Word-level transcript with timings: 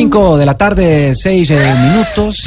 5 0.00 0.38
de 0.38 0.46
la 0.46 0.56
tarde, 0.56 1.14
6 1.14 1.50
minutos. 1.50 2.46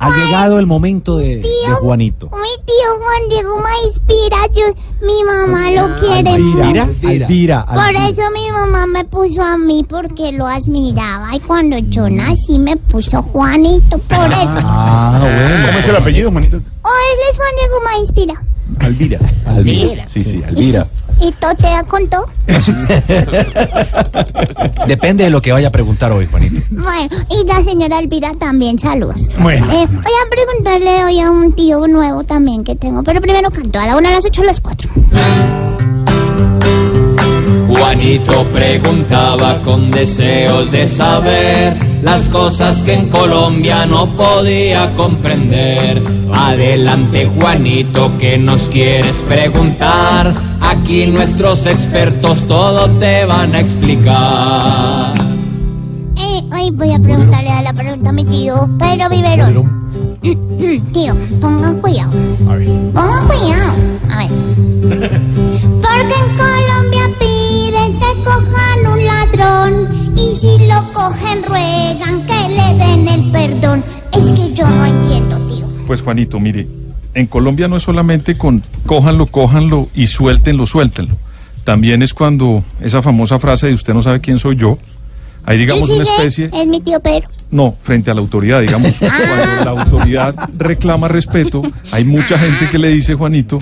Ha 0.00 0.10
llegado 0.10 0.58
el 0.58 0.66
momento 0.66 1.16
de, 1.18 1.36
de 1.36 1.70
Juanito. 1.80 2.30
Mi 2.32 2.64
tío 2.64 2.98
Juan 2.98 3.28
Diego 3.28 3.56
me 3.58 3.70
inspira. 3.86 4.36
Yo, 4.52 5.06
mi 5.06 5.22
mamá 5.22 5.70
lo 5.70 6.00
quiere 6.00 6.30
Alvira, 6.32 6.84
mucho. 6.86 7.08
Alvira, 7.08 7.64
Por 7.64 7.78
Alvira. 7.78 8.08
eso 8.08 8.22
mi 8.32 8.50
mamá 8.50 8.86
me 8.88 9.04
puso 9.04 9.40
a 9.40 9.56
mí 9.56 9.86
porque 9.88 10.32
lo 10.32 10.48
admiraba. 10.48 11.32
Y 11.36 11.38
cuando 11.38 11.78
yo 11.78 12.10
nací 12.10 12.58
me 12.58 12.76
puso 12.76 13.22
Juanito. 13.22 13.98
Por 13.98 14.32
eso. 14.32 14.48
Ah, 14.64 15.16
bueno. 15.22 15.66
¿Cómo 15.66 15.78
es 15.78 15.86
el 15.88 15.96
apellido, 15.96 16.30
manito? 16.32 16.56
O 16.56 16.58
él 16.58 17.18
es 17.30 17.36
Juan 17.36 17.50
Diego 17.56 17.74
me 17.84 18.00
inspira. 18.00 18.42
Alvira. 18.78 19.18
Alvira. 19.46 20.08
Sí, 20.08 20.22
sí, 20.22 20.42
Alvira. 20.46 20.86
¿Y 21.20 21.32
Totea 21.32 21.82
contó? 21.84 22.26
Depende 24.86 25.24
de 25.24 25.30
lo 25.30 25.42
que 25.42 25.52
vaya 25.52 25.68
a 25.68 25.70
preguntar 25.70 26.12
hoy, 26.12 26.26
Juanito. 26.26 26.60
Bueno, 26.70 27.08
y 27.30 27.46
la 27.46 27.62
señora 27.62 27.98
Elvira 27.98 28.32
también, 28.38 28.78
saludos. 28.78 29.28
Bueno. 29.38 29.66
Eh, 29.66 29.86
voy 29.86 29.98
a 29.98 30.30
preguntarle 30.30 31.04
hoy 31.04 31.20
a 31.20 31.30
un 31.30 31.52
tío 31.52 31.86
nuevo 31.86 32.24
también 32.24 32.64
que 32.64 32.76
tengo, 32.76 33.02
pero 33.02 33.20
primero 33.20 33.50
canto 33.50 33.78
a 33.78 33.86
la 33.86 33.96
una, 33.96 34.08
a 34.08 34.12
las 34.12 34.24
ocho, 34.24 34.42
a 34.42 34.46
las 34.46 34.60
cuatro. 34.60 34.88
Juanito 37.68 38.44
preguntaba 38.52 39.60
con 39.62 39.90
deseos 39.90 40.70
de 40.70 40.86
saber 40.86 41.76
las 42.02 42.28
cosas 42.28 42.82
que 42.82 42.94
en 42.94 43.08
Colombia 43.08 43.86
no 43.86 44.06
podía 44.16 44.94
comprender. 44.94 46.02
Adelante 46.32 47.26
Juanito, 47.26 48.16
que 48.18 48.38
nos 48.38 48.68
quieres 48.68 49.16
preguntar? 49.28 50.34
Aquí 50.60 51.06
nuestros 51.06 51.66
expertos 51.66 52.46
todo 52.46 52.88
te 52.98 53.24
van 53.24 53.54
a 53.54 53.60
explicar. 53.60 55.14
Eh, 56.16 56.42
hoy 56.52 56.70
voy 56.70 56.92
a 56.92 56.98
preguntarle 56.98 57.50
a 57.50 57.62
la 57.62 57.72
pregunta 57.72 58.10
a 58.10 58.12
mi 58.12 58.24
tío 58.24 58.68
Pedro 58.78 59.08
Viverón. 59.08 59.80
tío, 60.92 61.16
pongan 61.40 61.80
cuidado. 61.80 62.12
A 62.48 62.56
ver. 62.56 62.68
Pongan 62.92 63.26
cuidado. 63.26 63.72
A 64.10 64.18
ver. 64.18 64.69
Cogen 71.10 71.42
ruegan 71.42 72.26
que 72.26 72.48
le 72.48 72.74
den 72.84 73.08
el 73.08 73.30
perdón. 73.32 73.84
Es 74.12 74.32
que 74.32 74.54
yo 74.54 74.68
no 74.68 74.86
entiendo, 74.86 75.38
tío. 75.48 75.66
Pues 75.86 76.02
Juanito, 76.02 76.38
mire, 76.38 76.68
en 77.14 77.26
Colombia 77.26 77.66
no 77.68 77.76
es 77.76 77.82
solamente 77.82 78.36
con 78.38 78.62
cójanlo, 78.86 79.26
cójanlo 79.26 79.88
y 79.94 80.06
suéltenlo, 80.06 80.66
suéltenlo. 80.66 81.16
También 81.64 82.02
es 82.02 82.14
cuando 82.14 82.62
esa 82.80 83.02
famosa 83.02 83.38
frase 83.38 83.66
de 83.68 83.74
usted 83.74 83.92
no 83.92 84.02
sabe 84.02 84.20
quién 84.20 84.38
soy 84.38 84.56
yo. 84.56 84.78
Hay 85.46 85.58
digamos 85.58 85.88
Sí, 85.88 85.94
sí 85.94 86.00
una 86.00 86.10
especie, 86.10 86.50
Es 86.52 86.66
mi 86.66 86.80
tío 86.80 87.00
Pedro. 87.00 87.28
no, 87.50 87.74
frente 87.82 88.10
a 88.10 88.14
la 88.14 88.20
autoridad, 88.20 88.60
digamos, 88.60 88.94
cuando 88.98 89.64
la 89.74 89.82
autoridad 89.82 90.34
reclama 90.56 91.08
respeto, 91.08 91.62
hay 91.92 92.04
mucha 92.04 92.38
gente 92.38 92.68
que 92.70 92.78
le 92.78 92.90
dice, 92.90 93.14
Juanito, 93.14 93.58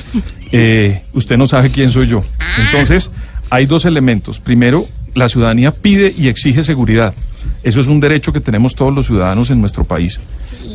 eh, 0.53 1.03
usted 1.15 1.37
no 1.39 1.47
sabe 1.47 1.71
quién 1.71 1.91
soy 1.91 2.09
yo. 2.09 2.23
Entonces, 2.67 3.11
hay 3.49 3.67
dos 3.67 3.85
elementos. 3.85 4.41
Primero, 4.41 4.85
la 5.15 5.29
ciudadanía 5.29 5.73
pide 5.73 6.13
y 6.17 6.29
exige 6.29 6.63
seguridad. 6.65 7.15
Eso 7.63 7.81
es 7.81 7.89
un 7.89 8.01
derecho 8.01 8.33
que 8.33 8.41
tenemos 8.41 8.75
todos 8.75 8.95
los 8.95 9.07
ciudadanos 9.07 9.51
en 9.51 9.61
nuestro 9.61 9.85
país. 9.85 10.21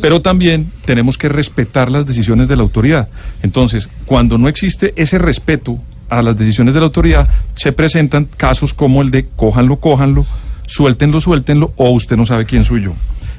Pero 0.02 0.22
también 0.22 0.72
tenemos 0.86 1.18
que 1.18 1.30
respetar 1.30 1.90
las 1.90 2.06
decisiones 2.06 2.48
de 2.48 2.56
la 2.56 2.64
autoridad. 2.64 3.08
Entonces, 3.42 3.90
cuando 4.06 4.38
no 4.38 4.48
existe 4.48 4.94
ese 4.96 5.18
respeto 5.18 5.80
a 6.10 6.22
las 6.22 6.38
decisiones 6.38 6.74
de 6.74 6.82
la 6.82 6.88
autoridad, 6.88 7.30
se 7.56 7.72
presentan 7.72 8.26
casos 8.26 8.74
como 8.74 9.02
el 9.02 9.12
de 9.12 9.28
cójanlo, 9.36 9.78
cójanlo, 9.78 10.26
suéltenlo, 10.66 11.22
suéltenlo, 11.22 11.74
o 11.78 11.90
usted 11.92 12.18
no 12.18 12.26
sabe 12.26 12.46
quién 12.46 12.64
soy 12.64 12.84
yo. 12.84 12.94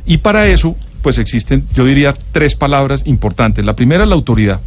Y 0.06 0.18
para 0.18 0.46
eso, 0.48 0.76
pues 1.02 1.18
existen, 1.18 1.66
yo 1.74 1.84
diría, 1.84 2.14
tres 2.32 2.54
palabras 2.54 3.02
importantes. 3.06 3.64
La 3.64 3.76
primera 3.76 4.04
es 4.04 4.08
la 4.08 4.14
autoridad. 4.14 4.60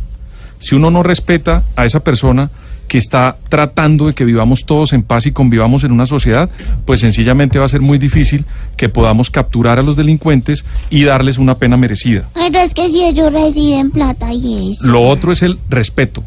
Si 0.60 0.76
uno 0.76 0.90
no 0.90 1.04
respeta 1.04 1.64
a 1.76 1.86
esa 1.86 2.04
persona 2.04 2.50
que 2.88 2.98
está 2.98 3.38
tratando 3.50 4.08
de 4.08 4.14
que 4.14 4.26
vivamos 4.26 4.66
todos 4.66 4.94
en 4.94 5.04
paz 5.04 5.26
y 5.26 5.32
convivamos 5.32 5.84
en 5.84 5.92
una 5.92 6.06
sociedad, 6.06 6.50
pues 6.86 7.02
sencillamente 7.02 7.60
va 7.60 7.66
a 7.66 7.70
ser 7.70 7.82
muy 7.82 7.98
difícil 7.98 8.46
que 8.76 8.90
podamos 8.90 9.30
capturar 9.30 9.80
a 9.80 9.84
los 9.84 9.96
delincuentes 9.96 10.64
y 10.90 11.04
darles 11.04 11.38
una 11.38 11.56
pena 11.56 11.78
merecida. 11.78 12.30
Pero 12.34 12.60
es 12.60 12.74
que 12.74 12.90
si 12.90 13.04
ellos 13.04 13.32
reciben 13.32 13.92
plata 13.92 14.34
y 14.34 14.72
eso. 14.72 14.88
Lo 14.88 15.02
otro 15.08 15.32
es 15.32 15.42
el 15.44 15.60
respeto. 15.70 16.24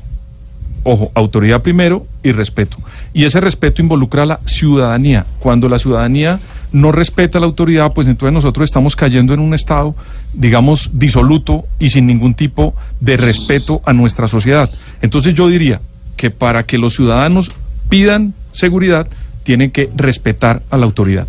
Ojo, 0.83 1.11
autoridad 1.15 1.61
primero 1.61 2.07
y 2.23 2.33
respeto. 2.33 2.79
Y 3.13 3.25
ese 3.25 3.41
respeto 3.41 3.83
involucra 3.83 4.23
a 4.23 4.27
la 4.27 4.41
ciudadanía. 4.47 5.27
Cuando 5.39 5.69
la 5.69 5.79
ciudadanía 5.79 6.41
no 6.73 6.91
respeta 6.91 7.37
a 7.37 7.41
la 7.41 7.47
autoridad, 7.47 7.93
pues 7.93 8.09
entonces 8.09 8.33
nosotros 8.33 8.69
estamos 8.69 8.97
cayendo 8.97 9.35
en 9.35 9.41
un 9.41 9.53
estado, 9.53 9.95
digamos, 10.33 10.91
disoluto 10.95 11.65
y 11.79 11.91
sin 11.91 12.07
ningún 12.07 12.35
tipo 12.35 12.75
de 13.01 13.19
respeto 13.19 13.83
a 13.85 13.93
nuestra 13.93 14.27
sociedad. 14.27 14.71
Entonces 15.03 15.35
yo 15.35 15.49
diría 15.49 15.81
que 16.21 16.31
para 16.31 16.65
que 16.65 16.77
los 16.77 16.97
ciudadanos 16.97 17.51
pidan 17.89 18.35
seguridad, 18.53 19.09
tienen 19.43 19.71
que 19.71 19.89
respetar 19.97 20.61
a 20.69 20.77
la 20.77 20.85
autoridad. 20.85 21.27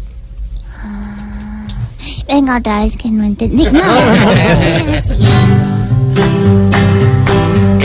Venga, 2.28 2.58
otra 2.58 2.82
vez 2.84 2.98
que 2.98 3.10
no 3.10 3.24
entendí. 3.24 3.64
No. 3.72 3.80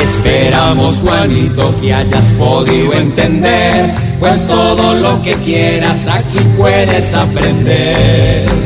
Esperamos, 0.03 0.97
Juanito, 0.97 1.81
que 1.81 1.95
hayas 1.95 2.25
podido 2.33 2.93
entender, 2.95 3.95
pues 4.19 4.45
todo 4.49 4.95
lo 4.95 5.23
que 5.23 5.35
quieras 5.35 6.09
aquí 6.09 6.41
puedes 6.57 7.15
aprender. 7.15 8.66